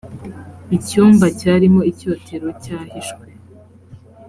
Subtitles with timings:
[0.77, 3.25] icyumba cyarimo icyotero cyahishwe